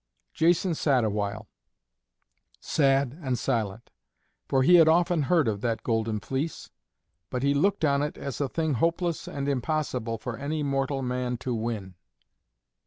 [0.33, 1.47] Jason sat awhile,
[2.59, 3.91] sad and silent,
[4.47, 6.71] for he had often heard of that Golden Fleece,
[7.29, 11.37] but he looked on it as a thing hopeless and impossible for any mortal man
[11.37, 11.93] to win.